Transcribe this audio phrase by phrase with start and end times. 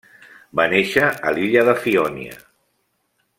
[0.59, 2.41] Va néixer a l'illa de Fiònia.